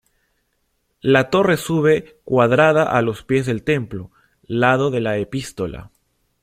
La 1.01 1.29
torre 1.29 1.57
sube 1.57 2.19
cuadrada 2.23 2.85
a 2.85 3.03
los 3.03 3.21
pies 3.21 3.45
del 3.45 3.61
templo, 3.63 4.09
lado 4.41 4.89
de 4.89 4.99
la 4.99 5.17
epístola. 5.17 5.91